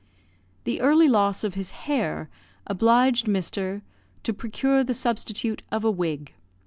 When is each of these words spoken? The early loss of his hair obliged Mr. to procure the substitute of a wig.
The 0.63 0.81
early 0.81 1.07
loss 1.07 1.43
of 1.43 1.53
his 1.53 1.69
hair 1.85 2.27
obliged 2.65 3.27
Mr. 3.27 3.83
to 4.23 4.33
procure 4.33 4.83
the 4.83 4.95
substitute 4.95 5.61
of 5.71 5.83
a 5.85 5.91
wig. 5.91 6.33